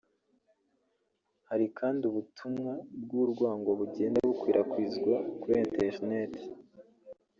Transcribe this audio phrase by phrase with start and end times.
[1.49, 6.33] Hari kandi ubutumwa bw’urwango bugenda bukwirakwizwa kuri internet